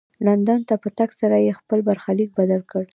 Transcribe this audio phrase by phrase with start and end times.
[0.25, 2.83] لندن ته په تګ سره یې خپل برخلیک بدل کړ.